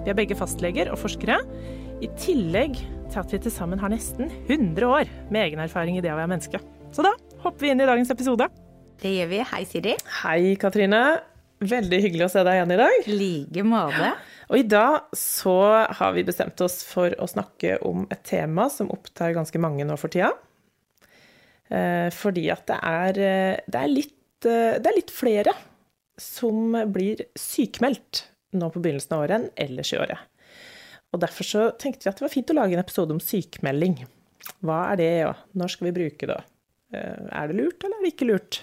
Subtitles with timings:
[0.00, 1.42] Vi er begge fastleger og forskere,
[2.00, 2.78] i tillegg
[3.12, 6.16] til at vi til sammen har nesten 100 år med egen erfaring i det å
[6.16, 6.60] være menneske.
[6.94, 8.46] Så da hopper vi inn i dagens episode.
[9.00, 9.42] Det gjør vi.
[9.50, 9.92] Hei, Siri.
[10.22, 11.02] Hei, Katrine.
[11.60, 13.10] Veldig hyggelig å se deg igjen i dag.
[13.12, 14.14] like måte.
[14.48, 15.58] Og i dag så
[16.00, 20.00] har vi bestemt oss for å snakke om et tema som opptar ganske mange nå
[20.00, 20.32] for tida.
[21.68, 25.52] Eh, fordi at det er, eh, det er, litt, eh, det er litt flere
[26.16, 30.18] som blir sykmeldt nå på begynnelsen av året enn ellers i året.
[31.10, 33.96] Og derfor så tenkte vi at det var fint å lage en episode om sykmelding.
[34.64, 36.38] Hva er det, og når skal vi bruke det?
[36.94, 38.60] Eh, Er det lurt, eller er det ikke lurt?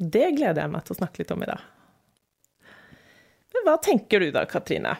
[0.00, 1.64] Og Det gleder jeg meg til å snakke litt om i dag.
[3.54, 4.96] Men hva tenker du da, Katrine,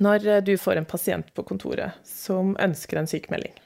[0.00, 3.56] når eh, du får en pasient på kontoret som ønsker en sykemelding?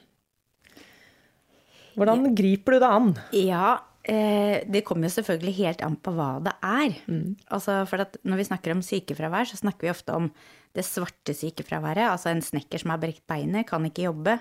[1.95, 3.13] Hvordan griper du det an?
[3.31, 6.97] Ja, det kommer jo selvfølgelig helt an på hva det er.
[7.49, 10.27] Altså, for at når vi snakker om sykefravær, så snakker vi ofte om
[10.75, 12.05] det svarte sykefraværet.
[12.09, 14.37] Altså en snekker som har brekt beinet, kan ikke jobbe.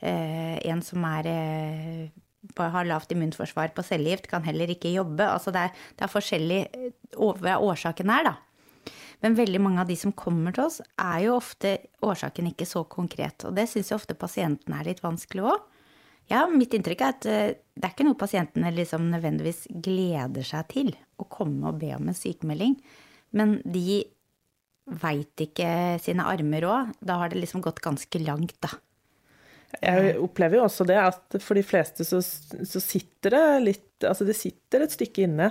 [0.00, 2.10] Eh, en som er, eh,
[2.56, 5.24] har lavt immunforsvar på cellegift, kan heller ikke jobbe.
[5.24, 8.36] Altså det er, det er forskjellig eh, hva årsaken er, da.
[9.20, 12.86] Men veldig mange av de som kommer til oss, er jo ofte årsaken ikke så
[12.88, 13.44] konkret.
[13.44, 15.66] Og det syns jo ofte pasientene er litt vanskelig òg.
[16.30, 20.68] Ja, mitt inntrykk er at eh, det er ikke noe pasientene liksom nødvendigvis gleder seg
[20.70, 22.76] til, å komme og be om en sykemelding.
[23.36, 24.02] Men de
[25.00, 26.94] veit ikke sine armer òg.
[27.02, 28.72] Da har det liksom gått ganske langt, da.
[29.80, 34.24] Jeg opplever jo også det at for de fleste så, så sitter det litt Altså
[34.26, 35.46] det sitter et stykke inne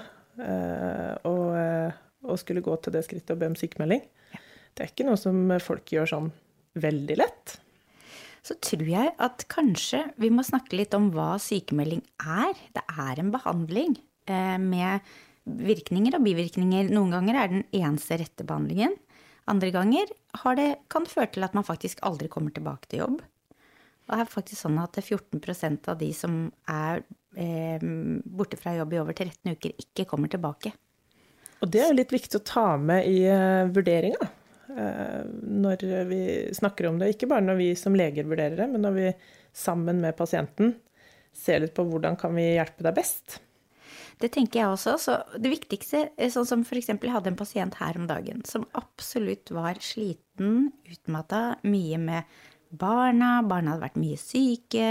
[1.23, 4.03] å eh, og skulle gå til det skrittet og be om sykemelding.
[4.75, 6.29] Det er ikke noe som folk gjør sånn
[6.79, 7.55] veldig lett.
[8.45, 12.53] Så tror jeg at kanskje vi må snakke litt om hva sykemelding er.
[12.75, 13.97] Det er en behandling
[14.29, 15.05] eh, med
[15.49, 16.91] virkninger og bivirkninger.
[16.93, 18.95] Noen ganger er den eneste rette behandlingen.
[19.49, 20.09] Andre ganger
[20.55, 23.21] det, kan det føre til at man faktisk aldri kommer tilbake til jobb.
[24.09, 26.37] Og det er faktisk sånn at 14% av de som
[26.69, 27.03] er
[27.37, 27.81] eh,
[28.25, 30.73] borte fra jobb i over 13 uker, ikke kommer tilbake.
[31.59, 34.35] Og det er jo litt viktig å ta med i uh, vurderinga eh,
[34.69, 36.21] når vi
[36.53, 37.13] snakker om det.
[37.15, 39.07] Ikke bare når vi som leger vurderer det, men når vi
[39.55, 40.75] sammen med pasienten
[41.35, 43.39] ser litt på hvordan kan vi hjelpe deg best.
[44.19, 44.95] Det tenker jeg også.
[44.99, 46.91] Så det viktigste, er sånn som f.eks.
[46.91, 53.39] jeg hadde en pasient her om dagen som absolutt var sliten, utmatta, mye med barna,
[53.47, 54.89] barna hadde vært mye syke,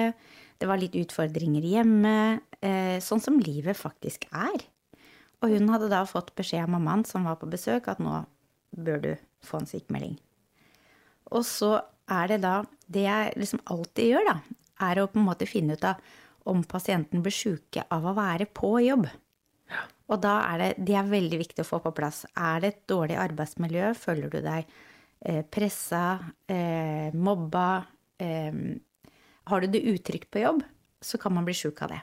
[0.59, 2.17] det var litt utfordringer hjemme,
[2.65, 4.65] eh, sånn som livet faktisk er.
[5.38, 8.25] Og hun hadde da fått beskjed av mammaen som var på besøk, at nå
[8.77, 9.12] bør du
[9.45, 10.17] få en sykemelding.
[11.34, 11.77] Og så
[12.09, 14.37] er det da Det jeg liksom alltid gjør, da,
[14.89, 16.01] er å på en måte finne ut av
[16.49, 19.05] om pasienten blir sjuke av å være på jobb.
[20.09, 22.23] Og da er det, det er veldig viktig å få på plass.
[22.33, 23.91] Er det et dårlig arbeidsmiljø?
[23.93, 24.65] Føler du deg
[25.21, 26.05] eh, pressa,
[26.49, 27.67] eh, mobba?
[28.17, 28.56] Eh,
[29.53, 30.65] har du det utrygt på jobb,
[31.00, 32.00] så kan man bli sjuk av det.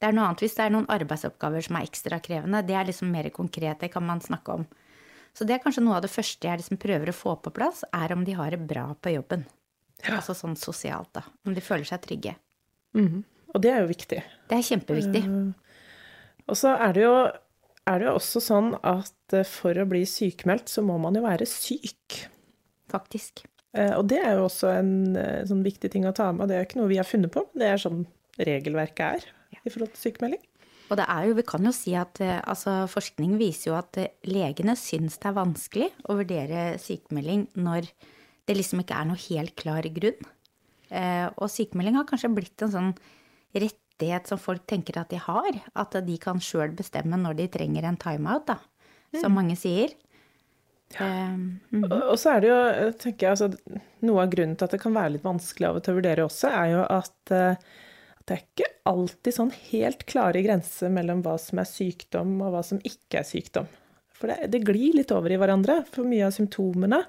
[0.00, 2.62] Det er noe annet hvis det er noen arbeidsoppgaver som er ekstra krevende.
[2.64, 4.68] Det er liksom mer konkret, det kan man snakke om.
[5.36, 7.84] Så det er kanskje noe av det første jeg liksom prøver å få på plass,
[7.94, 9.46] er om de har det bra på jobben.
[10.10, 11.24] Altså sånn sosialt, da.
[11.46, 12.34] Om de føler seg trygge.
[13.54, 14.20] Og det er jo viktig.
[14.50, 15.22] Det er kjempeviktig.
[16.50, 17.14] Og så er det jo,
[17.90, 21.24] er det jo også sånn at eh, for å bli sykemeldt, så må man jo
[21.26, 22.24] være syk.
[22.90, 23.44] Faktisk.
[23.76, 26.50] Uh, Og det er jo også en uh, sånn viktig ting å ta med.
[26.50, 28.02] Det er jo ikke noe vi har funnet på, det er sånn
[28.40, 29.28] regelverket er
[29.60, 30.42] i forhold til sykemelding.
[30.90, 33.98] Og det er jo, vi kan jo si at eh, altså, forskning viser jo at
[34.02, 37.86] eh, legene syns det er vanskelig å vurdere sykemelding når
[38.48, 40.28] det liksom ikke er noe helt klar grunn.
[40.90, 42.90] Eh, og sykemelding har kanskje blitt en sånn
[43.54, 45.60] rettighet som folk tenker at de har.
[45.78, 48.58] At de kan sjøl bestemme når de trenger en timeout, da.
[49.20, 49.94] Som mange sier.
[50.98, 51.36] Eh,
[51.70, 52.58] mm Og og så er det jo,
[52.98, 55.86] tenker jeg, altså, noe av grunnen til at det kan være litt vanskelig av og
[55.86, 57.34] til å vurdere også, er jo at
[58.30, 62.60] det er ikke alltid sånn helt klare grenser mellom hva som er sykdom og hva
[62.66, 63.66] som ikke er sykdom.
[64.14, 65.80] For det, det glir litt over i hverandre.
[65.90, 67.00] For mye av symptomene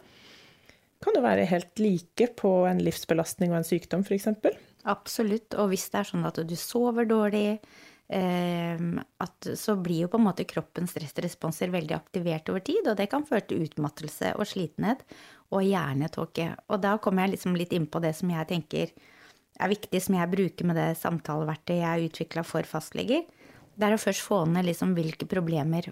[1.02, 4.32] kan jo være helt like på en livsbelastning og en sykdom, f.eks.
[4.90, 5.58] Absolutt.
[5.62, 7.60] Og hvis det er sånn at du sover dårlig,
[8.10, 8.82] eh,
[9.22, 13.12] at, så blir jo på en måte kroppens stressresponser veldig aktivert over tid, og det
[13.14, 15.06] kan føre til utmattelse og slitenhet
[15.54, 16.52] og hjernetåke.
[16.74, 18.94] Og da kommer jeg liksom litt inn på det som jeg tenker
[19.64, 23.24] er viktig, som jeg bruker med det samtaleverktøyet jeg har utvikla for fastleger.
[23.76, 25.88] Det er å først få ned liksom hvilke problemer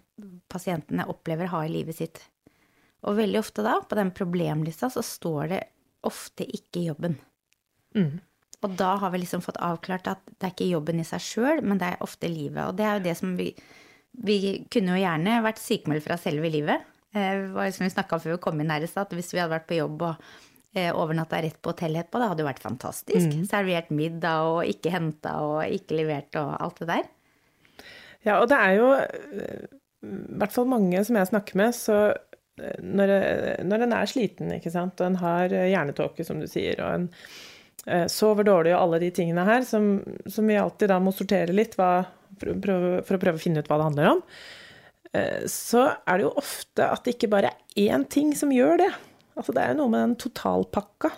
[0.51, 2.19] pasientene opplever å ha i livet sitt.
[3.07, 5.61] Og veldig ofte da, på den problemlista, så står det
[6.07, 7.15] ofte ikke jobben.
[8.61, 11.61] Og da har vi liksom fått avklart at det er ikke jobben i seg sjøl,
[11.63, 12.65] men det er ofte livet.
[12.67, 13.53] Og det er jo det som vi
[14.11, 16.81] Vi kunne jo gjerne vært sykemeldt fra selve livet.
[17.13, 19.13] Eh, Det var som vi snakka om før vi kom inn her i stad, at
[19.13, 20.15] hvis vi hadde vært på jobb og
[20.93, 23.37] overnatta rett på hotellet etterpå, det hadde jo vært fantastisk.
[23.49, 27.07] Servert middag og ikke henta og ikke levert og alt det der.
[28.27, 29.69] Ja, og det er jo eh,
[30.03, 34.11] i hvert fall mange som jeg snakker med, så eh, når, eh, når en er
[34.11, 37.09] sliten, ikke sant, og en har eh, hjernetåke, som du sier, og en
[37.87, 41.55] eh, sover dårlig og alle de tingene her, som, som vi alltid da må sortere
[41.55, 42.03] litt hva,
[42.39, 44.23] for, for å prøve å finne ut hva det handler om,
[45.15, 48.83] eh, så er det jo ofte at det ikke bare er én ting som gjør
[48.83, 48.91] det.
[49.39, 51.11] Altså det er noe med den totalpakka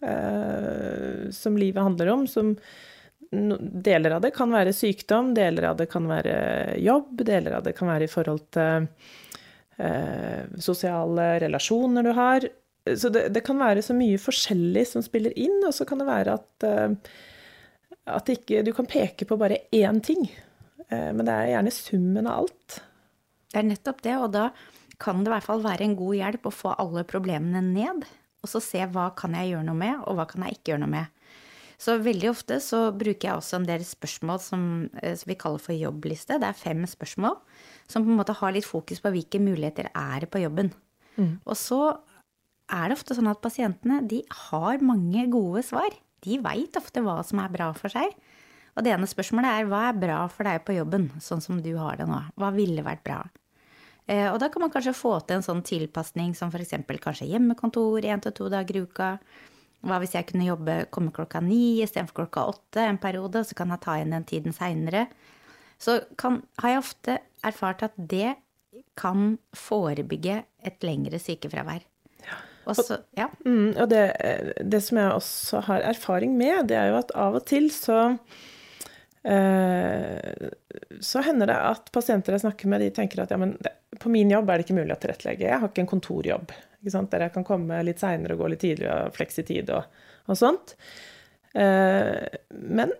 [0.00, 2.54] eh, som livet handler om, som
[3.36, 6.36] no- Deler av det kan være sykdom, deler av det kan være
[6.80, 8.86] jobb, deler av det kan være i forhold til
[9.76, 12.48] eh, sosiale relasjoner du har.
[12.96, 16.08] Så det, det kan være så mye forskjellig som spiller inn, og så kan det
[16.08, 17.16] være at, eh,
[18.16, 20.28] at ikke, du kan peke på bare én ting.
[20.88, 22.80] Eh, men det er gjerne summen av alt.
[23.50, 24.48] Det er nettopp det, og da
[25.02, 28.06] kan det i hvert fall være en god hjelp å få alle problemene ned,
[28.42, 30.84] og så se hva kan jeg gjøre noe med, og hva kan jeg ikke gjøre
[30.84, 31.12] noe med.
[31.76, 34.62] Så veldig ofte så bruker jeg også en del spørsmål som,
[35.02, 36.38] eh, som vi kaller for jobbliste.
[36.40, 37.36] Det er fem spørsmål
[37.86, 40.72] som på en måte har litt fokus på hvilke muligheter er det på jobben.
[41.44, 41.98] Og så
[42.72, 45.90] er det ofte sånn at pasientene de har mange gode svar.
[46.24, 48.16] De veit ofte hva som er bra for seg.
[48.76, 51.76] Og det ene spørsmålet er hva er bra for deg på jobben, sånn som du
[51.76, 52.18] har det nå?
[52.36, 53.22] Hva ville vært bra?
[54.06, 56.76] Eh, Og da kan man kanskje få til en sånn tilpasning som f.eks.
[57.02, 59.16] kanskje hjemmekontor én til to dager i uka.
[59.86, 63.70] Hva hvis jeg kunne jobbe, komme klokka ni istedenfor klokka åtte en periode, så kan
[63.74, 65.06] jeg ta igjen den tiden seinere.
[65.78, 68.36] Så kan, har jeg ofte erfart at det
[68.96, 71.84] kan forebygge et lengre sykefravær.
[72.66, 73.28] Og så, ja.
[73.46, 74.02] Mm, og det,
[74.64, 77.98] det som jeg også har erfaring med, det er jo at av og til så
[78.16, 78.55] eh,
[79.26, 83.56] så hender det at pasienter jeg snakker med, de tenker at ja, men
[83.98, 85.48] på min jobb er det ikke mulig å tilrettelegge.
[85.48, 86.52] Jeg har ikke en kontorjobb
[86.86, 87.10] ikke sant?
[87.10, 89.96] der jeg kan komme litt seinere og gå litt tidligere og fleksitid og,
[90.30, 90.76] og sånt.
[91.56, 92.92] Eh, men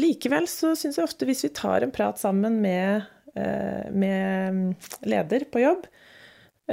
[0.00, 3.04] likevel så syns jeg ofte hvis vi tar en prat sammen med,
[3.36, 5.84] eh, med leder på jobb,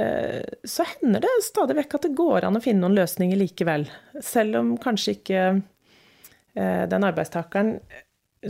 [0.00, 3.86] eh, så hender det stadig vekk at det går an å finne noen løsninger likevel.
[4.22, 7.76] Selv om kanskje ikke eh, den arbeidstakeren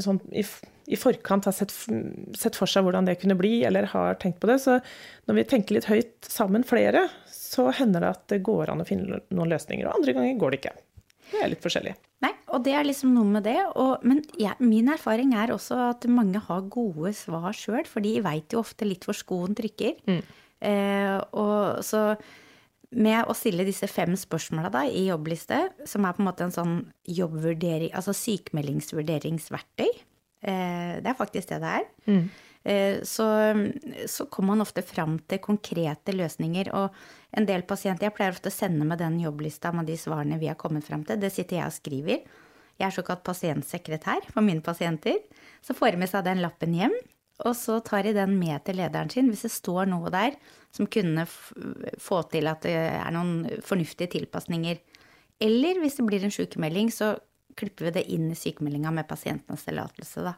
[0.00, 0.44] sånn i,
[0.92, 1.74] i forkant har sett,
[2.38, 4.58] sett for seg hvordan det kunne bli, eller har tenkt på det.
[4.62, 4.78] Så
[5.28, 8.88] når vi tenker litt høyt sammen flere, så hender det at det går an å
[8.88, 9.86] finne noen løsninger.
[9.88, 10.74] Og andre ganger går det ikke.
[11.32, 11.94] Det er litt forskjellig.
[12.22, 13.58] Nei, og det er liksom noe med det.
[13.80, 18.18] Og, men ja, min erfaring er også at mange har gode svar sjøl, for de
[18.24, 19.98] veit jo ofte litt hvor skoen trykker.
[20.62, 22.12] Eh, og så
[22.92, 25.58] med å stille disse fem spørsmåla i jobbliste,
[25.88, 31.60] som er på en måte en sånn jobbvurdering, altså sykemeldingsvurderingsverktøy, eh, det er faktisk det
[31.62, 31.86] det er,
[32.64, 33.26] eh, så,
[34.06, 36.72] så kommer man ofte fram til konkrete løsninger.
[36.76, 36.92] Og
[37.32, 40.50] en del pasienter Jeg pleier ofte å sende med den jobblista med de svarene vi
[40.50, 41.20] har kommet fram til.
[41.20, 42.24] Det sitter jeg og skriver.
[42.80, 45.18] Jeg er såkalt pasientsekretær for mine pasienter.
[45.62, 46.94] Så får de med seg den lappen hjem,
[47.42, 50.36] og så tar de den med til lederen sin hvis det står noe der
[50.72, 51.26] som kunne
[52.00, 54.78] få til at det er noen fornuftige tilpasninger.
[55.42, 57.16] Eller hvis det blir en sykemelding, så
[57.58, 60.36] klipper vi det inn i sykemeldinga med pasientens tillatelse, da.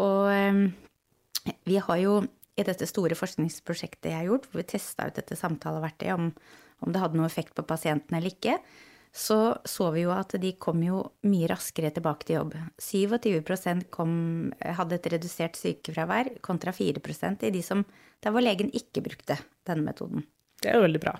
[0.00, 2.18] Og eh, vi har jo
[2.60, 6.30] i dette store forskningsprosjektet jeg har gjort, hvor vi testa ut dette samtaleverktøyet om,
[6.84, 8.58] om det hadde noe effekt på pasienten eller ikke,
[9.12, 12.54] så så vi jo at de kom jo mye raskere tilbake til jobb.
[12.78, 14.12] 27 kom,
[14.62, 17.82] hadde et redusert sykefravær, kontra 4% i de som
[18.22, 20.22] der hvor legen ikke brukte denne metoden.
[20.60, 21.16] Det er jo veldig bra.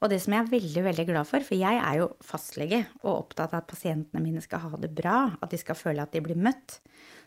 [0.00, 3.10] Og det som jeg er veldig veldig glad for, for jeg er jo fastlege og
[3.12, 6.22] opptatt av at pasientene mine skal ha det bra, at de skal føle at de
[6.24, 6.78] blir møtt,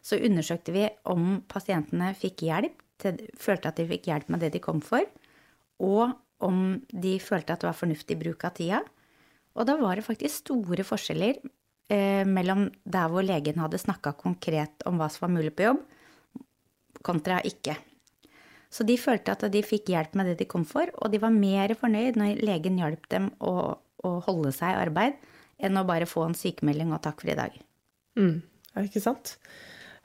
[0.02, 4.56] så undersøkte vi om pasientene fikk hjelp, til, følte at de fikk hjelp med det
[4.56, 5.06] de kom for,
[5.86, 6.58] og om
[6.90, 8.82] de følte at det var fornuftig bruk av tida.
[9.54, 11.40] Og da var det faktisk store forskjeller
[11.94, 15.84] eh, mellom der hvor legen hadde snakka konkret om hva som var mulig på jobb,
[17.06, 17.76] kontra ikke.
[18.74, 21.36] Så de følte at de fikk hjelp med det de kom for, og de var
[21.36, 25.20] mer fornøyd når legen hjalp dem å, å holde seg i arbeid,
[25.62, 27.60] enn å bare få en sykemelding og 'takk for i dag'.
[28.18, 28.42] Mm,
[28.74, 29.36] er ikke sant?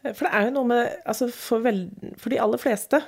[0.04, 1.86] For det er jo noe med altså for, vel,
[2.20, 3.00] for, de aller fleste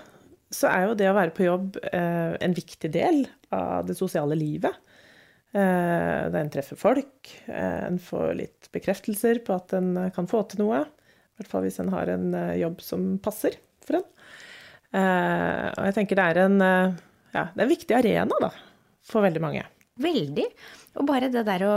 [0.50, 3.22] så er jo det å være på jobb eh, en viktig del
[3.54, 4.74] av det sosiale livet.
[5.50, 10.44] Eh, der en treffer folk, eh, en får litt bekreftelser på at en kan få
[10.46, 10.84] til noe.
[10.86, 14.06] I hvert fall hvis en har en eh, jobb som passer for en.
[14.94, 16.98] Eh, og jeg tenker det er en, eh,
[17.34, 18.52] ja, det er en viktig arena, da,
[19.06, 19.64] for veldig mange.
[20.00, 20.46] Veldig.
[21.00, 21.74] Og bare det der å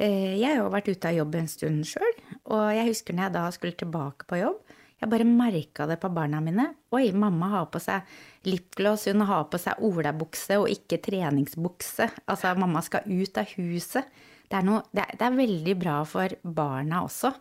[0.00, 2.14] Jeg har jo vært ute av jobb en stund sjøl,
[2.54, 6.10] og jeg husker når jeg da skulle tilbake på jobb, jeg bare merka det på
[6.12, 6.66] barna mine.
[6.92, 8.04] Oi, mamma har på seg
[8.48, 12.10] lipgloss, hun har på seg olabukse og ikke treningsbukse.
[12.26, 14.10] Altså, mamma skal ut av huset.
[14.50, 17.32] Det er, noe, det er, det er veldig bra for barna også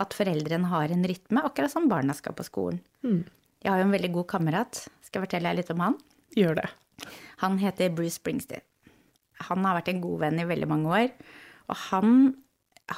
[0.00, 2.80] at foreldrene har en rytme, akkurat som barna skal på skolen.
[3.06, 3.22] Mm.
[3.62, 4.80] Jeg har jo en veldig god kamerat.
[5.04, 5.98] Skal jeg fortelle deg litt om han?
[6.34, 6.66] Gjør det.
[7.44, 8.64] Han heter Bruce Springsteen.
[9.48, 11.12] Han har vært en god venn i veldig mange år.
[11.70, 12.10] Og han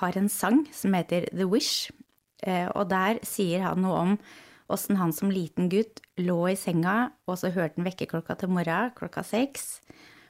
[0.00, 1.92] har en sang som heter The Wish,
[2.44, 4.18] og der sier han noe om
[4.72, 8.86] åssen han som liten gutt lå i senga, og så hørte han vekkerklokka til mora
[8.96, 9.78] klokka seks.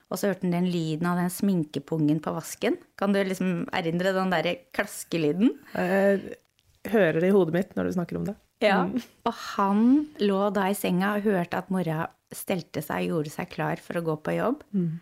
[0.06, 2.76] Og så hørte han den lyden av den sminkepungen på vasken.
[3.00, 5.56] Kan du liksom erindre den derre klaskelyden?
[5.75, 6.36] Jeg
[6.92, 8.36] hører det i hodet mitt når du snakker om det.
[8.62, 8.84] Ja.
[8.86, 9.00] Mm.
[9.26, 9.82] Og han
[10.22, 13.98] lå da i senga og hørte at mora stelte seg og gjorde seg klar for
[13.98, 14.62] å gå på jobb.
[14.76, 14.94] Mm.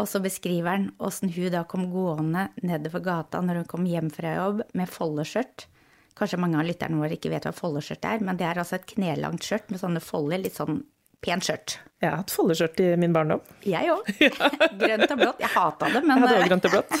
[0.00, 4.08] Og så beskriver han åssen hun da kom gående nedover gata når hun kom hjem
[4.14, 5.66] fra jobb med foldeskjørt
[6.18, 8.88] Kanskje mange av lytterne våre ikke vet hva foldeskjørt er, men det er altså et
[8.90, 10.82] knelangt skjørt med sånne folder, litt sånn
[11.24, 11.78] pent skjørt.
[12.00, 13.42] Jeg har hatt foldeskjørt i min barndom.
[13.66, 14.08] Jeg òg.
[14.82, 15.42] grønt og blått.
[15.42, 16.92] Jeg hata det, men Jeg hadde òg grønt og blått.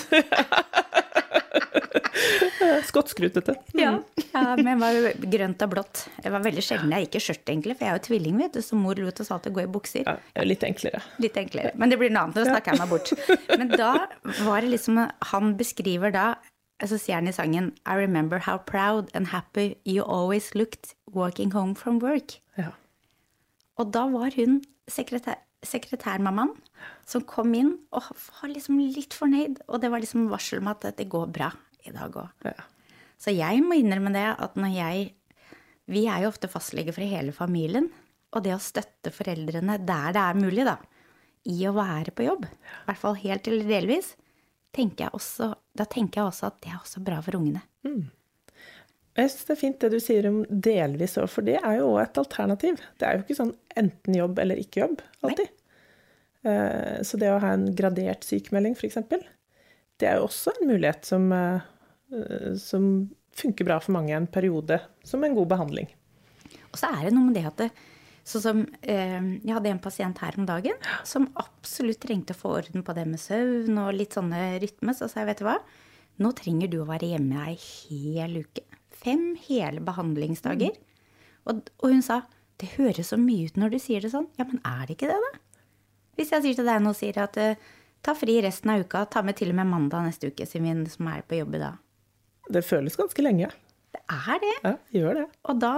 [2.86, 3.54] Skottskrutete.
[3.74, 3.80] Mm.
[3.80, 3.92] Ja,
[4.32, 4.98] ja, men var
[5.32, 6.04] grønt og blått.
[6.22, 8.56] Det var veldig sjelden jeg gikk i skjørt, egentlig, for jeg er jo tvilling, vet
[8.56, 10.06] du, så mor lot oss alltid gå i bukser.
[10.06, 11.02] Ja, litt enklere.
[11.22, 11.72] Litt enklere.
[11.80, 13.08] Men det blir noe annet, nå snakker jeg meg bort.
[13.56, 13.92] Men da
[14.44, 15.00] var det liksom
[15.32, 16.26] Han beskriver da
[16.88, 21.52] så sier han i sangen I remember how proud and happy you always looked walking
[21.52, 22.38] home from work.
[22.56, 22.72] Ja.
[23.76, 26.54] Og da var hun sekretær, sekretærmammaen
[27.08, 29.60] som kom inn og var liksom litt fornøyd.
[29.68, 31.50] Og det var liksom varsel om at det går bra
[31.84, 32.46] i dag òg.
[32.48, 32.68] Ja.
[33.20, 35.08] Så jeg må innrømme det at når jeg
[35.90, 37.88] Vi er jo ofte fastleger for hele familien.
[38.30, 40.76] Og det å støtte foreldrene der det er mulig, da,
[41.50, 44.12] i å være på jobb, i hvert fall helt eller delvis,
[44.74, 47.62] tenker jeg også, da tenker jeg også at det er også bra for ungene.
[47.86, 48.08] Mm.
[49.18, 51.90] Jeg syns det er fint det du sier om delvis òg, for det er jo
[51.94, 52.82] òg et alternativ.
[53.00, 55.50] Det er jo ikke sånn enten jobb eller ikke jobb alltid.
[55.50, 55.56] Nei.
[56.50, 59.00] Eh, så det å ha en gradert sykemelding, f.eks.,
[60.00, 62.84] det er jo også en mulighet som, eh, som
[63.36, 65.90] funker bra for mange en periode, som en god behandling.
[66.70, 67.68] Og så er det noe med det at det,
[68.26, 70.76] Sånn som eh, Jeg hadde en pasient her om dagen
[71.08, 74.94] som absolutt trengte å få orden på det med søvn og litt sånne rytme.
[74.96, 75.56] Så sa jeg, vet du hva,
[76.20, 78.66] nå trenger du å være hjemme ei hel uke.
[79.00, 80.76] Fem hele behandlingsdager.
[80.76, 80.86] Mm.
[81.48, 82.22] Og, og, hun sa
[82.60, 84.28] det høres så mye ut når du sier det sånn.
[84.36, 85.62] Ja, men er det ikke det, da?
[86.18, 87.70] Hvis jeg sier til deg nå sier at uh,
[88.04, 91.08] ta fri resten av uka, ta med til og med mandag neste uke, Simin, som
[91.08, 91.80] er på jobb i dag.
[92.52, 93.48] Det føles ganske lenge.
[94.10, 94.56] Er det.
[94.64, 95.26] Ja, gjør det.
[95.46, 95.74] Og da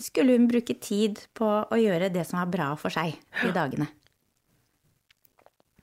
[0.00, 3.90] skulle hun bruke tid på å gjøre det som er bra for seg de dagene.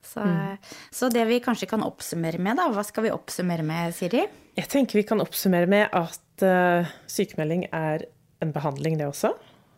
[0.01, 0.57] Så, mm.
[0.91, 4.25] så, det vi kanskje kan oppsummere med, da, hva skal vi oppsummere med, Siri?
[4.57, 8.07] Jeg tenker vi kan oppsummere med at uh, sykemelding er
[8.43, 9.31] en behandling, det også.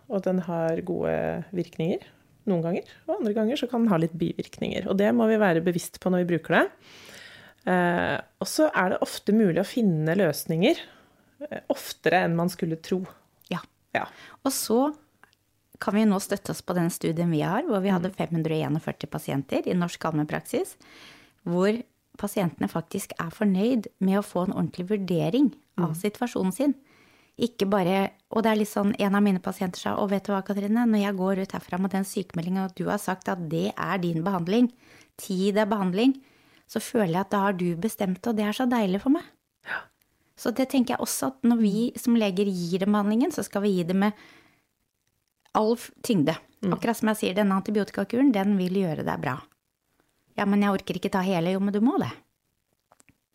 [0.10, 1.13] Og den har gode
[1.53, 2.08] virkninger
[2.50, 2.96] noen ganger.
[3.06, 4.88] Og andre ganger så kan den ha litt bivirkninger.
[4.89, 6.65] Og det må vi være bevisst på når vi bruker det.
[7.68, 10.82] Uh, og så er det ofte mulig å finne løsninger
[11.72, 13.02] oftere enn man skulle tro.
[13.52, 13.62] Ja.
[13.96, 14.06] ja.
[14.44, 14.80] Og så
[15.84, 19.10] kan vi nå støtte oss på den studien vi har, hvor vi hadde 541 mm.
[19.12, 20.78] pasienter i norsk allmennpraksis,
[21.44, 21.75] hvor
[22.20, 26.00] pasientene faktisk er fornøyd med å få en ordentlig vurdering av mm.
[26.04, 26.75] situasjonen sin.
[27.34, 30.36] Ikke bare Og det er litt sånn En av mine pasienter sa Å, vet du
[30.36, 33.42] hva, Katrine, når jeg går ut herfra med den sykemeldinga, og du har sagt at
[33.50, 34.68] det er din behandling,
[35.18, 36.13] tid er behandling,
[36.70, 39.18] så føler jeg at da har du bestemt det, og det er så deilig for
[39.18, 39.25] meg.
[40.44, 43.64] Så det tenker jeg også at når vi som leger gir dem behandlingen, så skal
[43.64, 44.18] vi gi det med
[45.56, 46.36] all tyngde.
[46.66, 46.74] Mm.
[46.76, 49.38] Akkurat som jeg sier, denne antibiotikakuren, den vil gjøre deg bra.
[50.36, 51.54] Ja, men jeg orker ikke ta hele.
[51.54, 52.10] Jo, men du må det.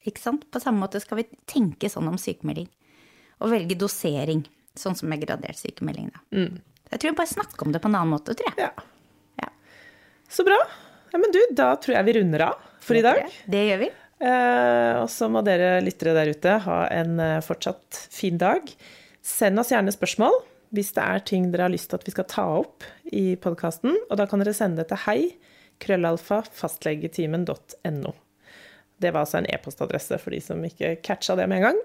[0.09, 0.45] Ikke sant?
[0.53, 2.69] På samme måte skal vi tenke sånn om sykemelding.
[3.41, 4.43] Og velge dosering,
[4.77, 6.25] sånn som med gradert sykemelding, da.
[6.35, 6.59] Mm.
[6.89, 8.69] Jeg tror vi bare snakker om det på en annen måte, tror jeg.
[8.69, 8.87] Ja.
[9.45, 9.49] ja.
[10.29, 10.59] Så bra.
[11.13, 13.25] ja, men du, da tror jeg vi runder av for i dag.
[13.49, 13.91] Det gjør vi.
[14.19, 18.67] Eh, og så må dere lyttere der ute ha en eh, fortsatt fin dag.
[19.23, 20.41] Send oss gjerne spørsmål
[20.75, 22.85] hvis det er ting dere har lyst til at vi skal ta opp
[23.15, 23.95] i podkasten.
[24.11, 25.21] Og da kan dere sende det til hei
[25.83, 26.43] krøllalfa.
[28.99, 31.83] Det var altså en e-postadresse for de som ikke catcha det med en gang.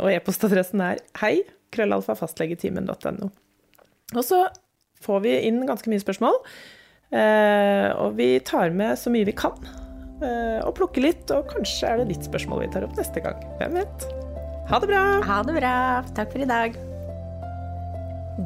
[0.00, 1.42] Og e-postadressen er hei
[1.74, 2.16] krøllalfa.
[4.12, 4.44] Og så
[5.02, 6.38] får vi inn ganske mye spørsmål.
[7.12, 9.58] Eh, og vi tar med så mye vi kan.
[10.22, 13.38] Eh, og plukke litt, og kanskje er det ditt spørsmål vi tar opp neste gang.
[13.58, 14.06] Hvem vet?
[14.70, 15.02] Ha det bra!
[15.26, 15.74] Ha det bra.
[16.14, 16.78] Takk for i dag.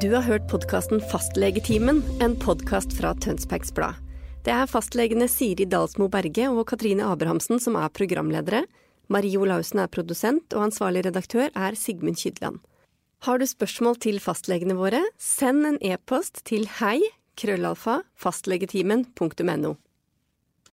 [0.01, 4.01] Du har hørt podkasten Fastlegetimen, en podkast fra Tønsbergs Blad.
[4.43, 8.65] Det er fastlegene Siri Dalsmo Berge og Katrine Abrahamsen som er programledere.
[9.11, 12.59] Marie Olaussen er produsent, og ansvarlig redaktør er Sigmund Kydland.
[13.25, 16.99] Har du spørsmål til fastlegene våre, send en e-post til hei
[17.39, 19.77] krøllalfa fastlegetimen.no.